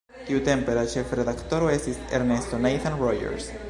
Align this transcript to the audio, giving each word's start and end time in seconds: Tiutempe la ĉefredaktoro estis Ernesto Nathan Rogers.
Tiutempe 0.27 0.77
la 0.77 0.85
ĉefredaktoro 0.93 1.69
estis 1.77 2.03
Ernesto 2.23 2.65
Nathan 2.67 3.03
Rogers. 3.07 3.53